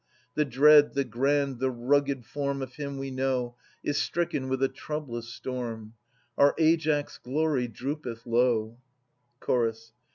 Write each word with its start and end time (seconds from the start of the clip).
The 0.33 0.45
dread, 0.45 0.95
the 0.95 1.03
grand, 1.03 1.59
the 1.59 1.69
rugged 1.69 2.25
form 2.25 2.63
Of 2.63 2.73
him 2.77 2.97
we 2.97 3.11
know. 3.11 3.55
Is 3.83 3.99
stricken 3.99 4.49
with 4.49 4.63
a 4.63 4.67
troublous 4.67 5.27
storm; 5.27 5.93
Our 6.39 6.55
Aias' 6.59 7.19
glory 7.21 7.67
droopeth 7.67 8.25
low. 8.25 8.77
Chorus. 9.39 9.93